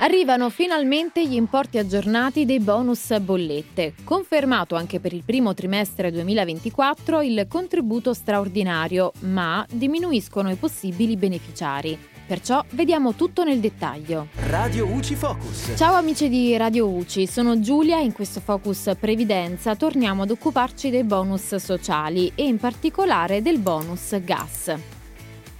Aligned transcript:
Arrivano 0.00 0.48
finalmente 0.48 1.26
gli 1.26 1.34
importi 1.34 1.76
aggiornati 1.76 2.44
dei 2.44 2.60
bonus 2.60 3.18
bollette. 3.18 3.94
Confermato 4.04 4.76
anche 4.76 5.00
per 5.00 5.12
il 5.12 5.24
primo 5.24 5.54
trimestre 5.54 6.12
2024 6.12 7.20
il 7.22 7.46
contributo 7.48 8.14
straordinario, 8.14 9.10
ma 9.22 9.66
diminuiscono 9.68 10.52
i 10.52 10.54
possibili 10.54 11.16
beneficiari. 11.16 11.98
Perciò 12.28 12.64
vediamo 12.70 13.14
tutto 13.14 13.42
nel 13.42 13.58
dettaglio. 13.58 14.28
Radio 14.46 14.86
UCI 14.86 15.16
Focus. 15.16 15.72
Ciao 15.74 15.94
amici 15.94 16.28
di 16.28 16.56
Radio 16.56 16.86
UCI, 16.86 17.26
sono 17.26 17.58
Giulia 17.58 17.98
e 17.98 18.04
in 18.04 18.12
questo 18.12 18.38
Focus 18.38 18.92
Previdenza 19.00 19.74
torniamo 19.74 20.22
ad 20.22 20.30
occuparci 20.30 20.90
dei 20.90 21.02
bonus 21.02 21.56
sociali 21.56 22.30
e 22.36 22.46
in 22.46 22.58
particolare 22.58 23.42
del 23.42 23.58
bonus 23.58 24.16
gas. 24.22 24.72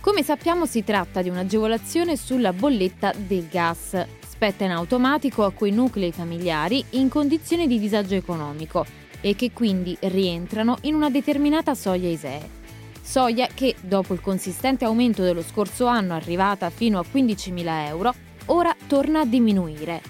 Come 0.00 0.22
sappiamo 0.22 0.64
si 0.64 0.84
tratta 0.84 1.22
di 1.22 1.28
un'agevolazione 1.28 2.16
sulla 2.16 2.52
bolletta 2.52 3.12
del 3.16 3.48
gas 3.50 4.06
spetta 4.38 4.62
in 4.62 4.70
automatico 4.70 5.44
a 5.44 5.50
quei 5.50 5.72
nuclei 5.72 6.12
familiari 6.12 6.84
in 6.90 7.08
condizioni 7.08 7.66
di 7.66 7.80
disagio 7.80 8.14
economico 8.14 8.86
e 9.20 9.34
che 9.34 9.50
quindi 9.50 9.96
rientrano 9.98 10.78
in 10.82 10.94
una 10.94 11.10
determinata 11.10 11.74
soglia 11.74 12.08
ISEE. 12.08 12.48
Soglia 13.02 13.48
che, 13.52 13.74
dopo 13.80 14.14
il 14.14 14.20
consistente 14.20 14.84
aumento 14.84 15.24
dello 15.24 15.42
scorso 15.42 15.86
anno 15.86 16.14
arrivata 16.14 16.70
fino 16.70 17.00
a 17.00 17.04
15.000 17.12 17.86
euro, 17.88 18.14
ora 18.46 18.72
torna 18.86 19.22
a 19.22 19.26
diminuire. 19.26 20.00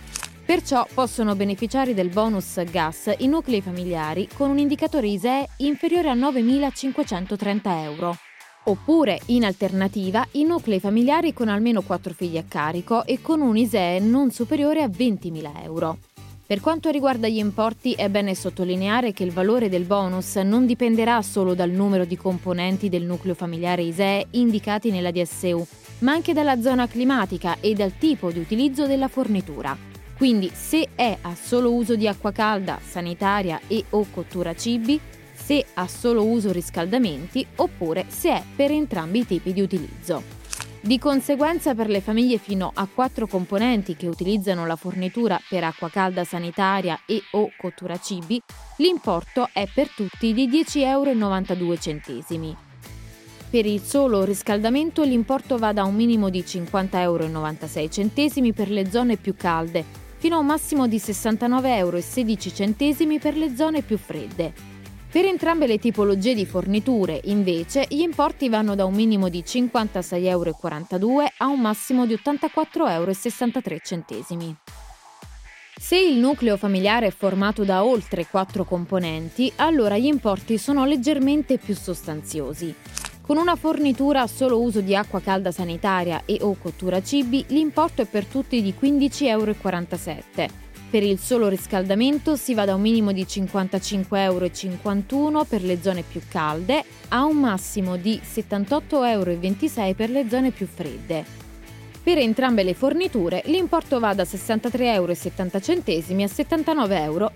Perciò 0.44 0.86
possono 0.92 1.34
beneficiare 1.34 1.94
del 1.94 2.10
bonus 2.10 2.62
gas 2.64 3.10
i 3.16 3.28
nuclei 3.28 3.62
familiari 3.62 4.28
con 4.34 4.50
un 4.50 4.58
indicatore 4.58 5.06
ISEE 5.06 5.48
inferiore 5.58 6.10
a 6.10 6.14
9.530 6.14 7.60
euro. 7.82 8.27
Oppure, 8.68 9.18
in 9.26 9.46
alternativa, 9.46 10.26
i 10.32 10.44
nuclei 10.44 10.78
familiari 10.78 11.32
con 11.32 11.48
almeno 11.48 11.80
4 11.80 12.12
figli 12.12 12.36
a 12.36 12.44
carico 12.46 13.06
e 13.06 13.22
con 13.22 13.40
un 13.40 13.56
ISEE 13.56 13.98
non 13.98 14.30
superiore 14.30 14.82
a 14.82 14.88
20.000 14.88 15.62
euro. 15.62 15.96
Per 16.44 16.60
quanto 16.60 16.90
riguarda 16.90 17.28
gli 17.28 17.38
importi 17.38 17.92
è 17.92 18.10
bene 18.10 18.34
sottolineare 18.34 19.14
che 19.14 19.24
il 19.24 19.32
valore 19.32 19.70
del 19.70 19.84
bonus 19.84 20.36
non 20.36 20.66
dipenderà 20.66 21.22
solo 21.22 21.54
dal 21.54 21.70
numero 21.70 22.04
di 22.04 22.18
componenti 22.18 22.90
del 22.90 23.04
nucleo 23.04 23.32
familiare 23.32 23.80
ISEE 23.80 24.26
indicati 24.32 24.90
nella 24.90 25.12
DSU, 25.12 25.66
ma 26.00 26.12
anche 26.12 26.34
dalla 26.34 26.60
zona 26.60 26.86
climatica 26.86 27.56
e 27.60 27.72
dal 27.72 27.96
tipo 27.96 28.30
di 28.30 28.38
utilizzo 28.38 28.86
della 28.86 29.08
fornitura. 29.08 29.74
Quindi 30.14 30.50
se 30.52 30.90
è 30.94 31.16
a 31.22 31.34
solo 31.34 31.72
uso 31.72 31.96
di 31.96 32.06
acqua 32.06 32.32
calda, 32.32 32.78
sanitaria 32.86 33.60
e 33.66 33.82
o 33.90 34.04
cottura 34.10 34.54
cibi, 34.54 35.00
se 35.44 35.64
ha 35.74 35.86
solo 35.86 36.24
uso 36.24 36.52
riscaldamenti 36.52 37.46
oppure 37.56 38.06
se 38.08 38.30
è 38.30 38.42
per 38.54 38.70
entrambi 38.70 39.20
i 39.20 39.26
tipi 39.26 39.52
di 39.52 39.60
utilizzo. 39.60 40.36
Di 40.80 40.98
conseguenza 40.98 41.74
per 41.74 41.88
le 41.88 42.00
famiglie 42.00 42.38
fino 42.38 42.70
a 42.72 42.86
4 42.92 43.26
componenti 43.26 43.96
che 43.96 44.06
utilizzano 44.06 44.64
la 44.64 44.76
fornitura 44.76 45.40
per 45.48 45.64
acqua 45.64 45.90
calda 45.90 46.24
sanitaria 46.24 47.00
e 47.04 47.20
o 47.32 47.50
cottura 47.58 47.98
cibi, 47.98 48.40
l'importo 48.76 49.48
è 49.52 49.68
per 49.72 49.90
tutti 49.90 50.32
di 50.32 50.48
10,92 50.48 50.78
euro. 50.84 52.56
Per 53.50 53.66
il 53.66 53.80
solo 53.80 54.24
riscaldamento 54.24 55.02
l'importo 55.02 55.56
va 55.56 55.72
da 55.72 55.84
un 55.84 55.94
minimo 55.94 56.28
di 56.28 56.40
50,96 56.40 57.00
euro 57.00 58.52
per 58.52 58.70
le 58.70 58.90
zone 58.90 59.16
più 59.16 59.34
calde, 59.34 59.84
fino 60.18 60.36
a 60.36 60.38
un 60.38 60.46
massimo 60.46 60.86
di 60.86 60.98
69,16 60.98 61.62
euro 61.64 63.18
per 63.18 63.36
le 63.36 63.56
zone 63.56 63.82
più 63.82 63.96
fredde. 63.96 64.77
Per 65.10 65.24
entrambe 65.24 65.66
le 65.66 65.78
tipologie 65.78 66.34
di 66.34 66.44
forniture, 66.44 67.18
invece, 67.24 67.86
gli 67.88 68.00
importi 68.00 68.50
vanno 68.50 68.74
da 68.74 68.84
un 68.84 68.92
minimo 68.92 69.30
di 69.30 69.42
56,42 69.42 70.26
euro 70.26 70.54
a 71.38 71.46
un 71.46 71.60
massimo 71.60 72.04
di 72.04 72.12
84,63 72.12 72.90
euro. 72.90 73.12
Se 75.80 75.96
il 75.96 76.18
nucleo 76.18 76.58
familiare 76.58 77.06
è 77.06 77.10
formato 77.10 77.64
da 77.64 77.84
oltre 77.84 78.26
4 78.26 78.64
componenti, 78.64 79.50
allora 79.56 79.96
gli 79.96 80.04
importi 80.04 80.58
sono 80.58 80.84
leggermente 80.84 81.56
più 81.56 81.74
sostanziosi. 81.74 82.74
Con 83.22 83.38
una 83.38 83.56
fornitura 83.56 84.20
a 84.20 84.26
solo 84.26 84.60
uso 84.60 84.82
di 84.82 84.94
acqua 84.94 85.22
calda 85.22 85.50
sanitaria 85.50 86.22
e 86.26 86.38
o 86.42 86.54
cottura 86.60 87.02
cibi, 87.02 87.46
l'importo 87.48 88.02
è 88.02 88.04
per 88.04 88.26
tutti 88.26 88.60
di 88.60 88.74
15,47 88.78 89.26
euro 89.26 89.54
per 90.90 91.02
il 91.02 91.18
solo 91.18 91.48
riscaldamento 91.48 92.36
si 92.36 92.54
va 92.54 92.64
da 92.64 92.74
un 92.74 92.80
minimo 92.80 93.12
di 93.12 93.24
55,51 93.24 94.16
euro 94.16 95.44
per 95.44 95.62
le 95.62 95.82
zone 95.82 96.02
più 96.02 96.20
calde 96.28 96.84
a 97.08 97.24
un 97.24 97.36
massimo 97.36 97.96
di 97.96 98.20
78,26 98.22 99.00
euro 99.06 99.94
per 99.94 100.10
le 100.10 100.28
zone 100.28 100.50
più 100.50 100.66
fredde. 100.66 101.24
Per 102.02 102.16
entrambe 102.16 102.62
le 102.62 102.74
forniture 102.74 103.42
l'importo 103.46 103.98
va 103.98 104.14
da 104.14 104.22
63,70 104.22 104.82
euro 104.82 105.12
a 105.12 105.14
79,17 105.14 106.90
euro. 107.02 107.30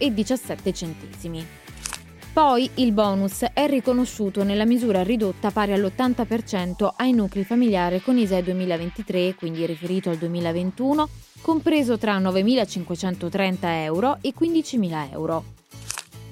Poi 2.33 2.71
il 2.77 2.93
bonus 2.93 3.45
è 3.53 3.67
riconosciuto 3.67 4.43
nella 4.43 4.65
misura 4.65 5.03
ridotta 5.03 5.51
pari 5.51 5.75
all'80% 5.75 6.95
ai 6.97 7.13
nuclei 7.13 7.45
familiari 7.45 8.01
con 8.01 8.17
ISEE 8.17 8.43
2023, 8.43 9.35
quindi 9.35 9.67
riferito 9.67 10.09
al 10.09 10.17
2021, 10.17 11.09
compreso 11.43 11.99
tra 11.99 12.19
9.530 12.19 13.57
euro 13.83 14.17
e 14.23 14.33
15.000 14.33 15.11
euro. 15.13 15.45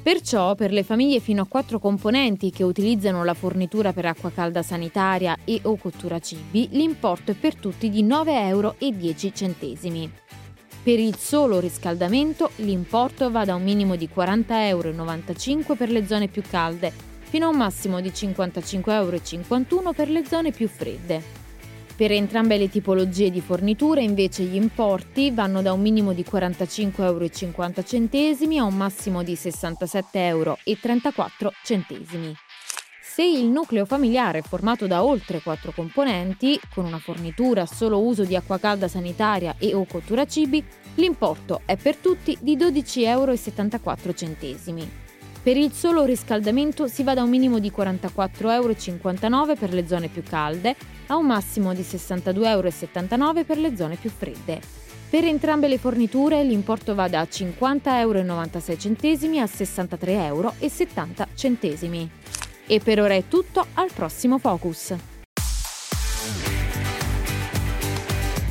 Perciò 0.03 0.55
per 0.55 0.72
le 0.72 0.84
famiglie 0.84 1.21
fino 1.21 1.43
a 1.43 1.47
4 1.47 1.78
componenti 1.78 2.50
che 2.50 2.65
utilizzano 2.65 3.22
la 3.22 3.34
fornitura 3.34 3.93
per 3.93 4.06
acqua 4.06 4.31
calda 4.31 4.62
sanitaria 4.62 5.37
e 5.44 5.61
o 5.65 5.77
cottura 5.77 6.19
cibi, 6.19 6.69
l'importo 6.71 7.32
è 7.32 7.34
per 7.34 7.56
tutti 7.56 7.91
di 7.91 8.03
9,10 8.03 8.32
euro. 8.49 8.75
Per 10.83 10.99
il 10.99 11.17
solo 11.17 11.61
riscaldamento 11.61 12.53
l'importo 12.57 13.31
va 13.31 13.45
da 13.45 13.55
un 13.55 13.63
minimo 13.63 13.97
di 13.97 14.09
40,95 14.13 14.55
euro 14.67 15.75
per 15.75 15.91
le 15.91 16.07
zone 16.07 16.29
più 16.29 16.43
calde 16.49 16.91
fino 17.21 17.47
a 17.47 17.49
un 17.51 17.57
massimo 17.57 18.01
di 18.01 18.09
55,51 18.09 18.91
euro 18.91 19.93
per 19.93 20.09
le 20.09 20.25
zone 20.25 20.53
più 20.53 20.69
fredde. 20.69 21.23
Per 21.95 22.11
entrambe 22.13 22.57
le 22.57 22.71
tipologie 22.71 23.31
di 23.31 23.43
forniture 23.43 24.03
invece 24.03 24.45
gli 24.45 24.55
importi 24.55 25.31
vanno 25.31 25.61
da 25.61 25.75
un 25.75 25.83
minimo 25.83 26.15
di 26.15 26.25
45,50 26.29 27.03
euro 27.05 27.27
a 28.59 28.65
un 28.65 28.75
massimo 28.75 29.23
di 29.23 29.35
67,34 29.35 30.11
euro. 30.12 30.57
Se 33.20 33.26
il 33.26 33.44
nucleo 33.48 33.84
familiare 33.84 34.38
è 34.38 34.42
formato 34.42 34.86
da 34.86 35.04
oltre 35.04 35.42
4 35.42 35.72
componenti, 35.72 36.58
con 36.72 36.86
una 36.86 36.98
fornitura 36.98 37.66
solo 37.66 38.00
uso 38.00 38.25
di 38.25 38.34
acqua 38.34 38.58
calda 38.58 38.88
sanitaria 38.88 39.56
e 39.58 39.75
o 39.75 39.84
cottura 39.84 40.25
cibi, 40.25 40.64
l'importo 40.94 41.60
è 41.66 41.76
per 41.76 41.97
tutti 41.97 42.38
di 42.41 42.56
12,74 42.56 43.04
euro. 43.04 44.88
Per 45.42 45.54
il 45.54 45.70
solo 45.72 46.06
riscaldamento 46.06 46.86
si 46.86 47.03
va 47.03 47.12
da 47.12 47.22
un 47.22 47.28
minimo 47.28 47.58
di 47.58 47.70
44,59 47.70 48.53
euro 48.53 49.54
per 49.54 49.75
le 49.75 49.87
zone 49.87 50.08
più 50.08 50.22
calde 50.22 50.75
a 51.08 51.16
un 51.16 51.26
massimo 51.26 51.75
di 51.75 51.82
62,79 51.82 52.47
euro 52.47 53.44
per 53.44 53.58
le 53.58 53.76
zone 53.76 53.97
più 53.97 54.08
fredde. 54.08 54.62
Per 55.10 55.25
entrambe 55.25 55.69
le 55.69 55.76
forniture 55.76 56.42
l'importo 56.42 56.94
va 56.94 57.06
da 57.06 57.20
50,96 57.25 57.98
euro 57.98 58.20
a 58.20 59.44
63,70 59.44 60.08
euro. 60.25 60.54
E 62.72 62.78
per 62.78 63.00
ora 63.00 63.14
è 63.14 63.25
tutto, 63.26 63.66
al 63.75 63.91
prossimo 63.92 64.38
Focus. 64.38 64.94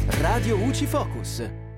Radio 0.07 0.57
UCI 0.57 0.85
Focus. 0.85 1.68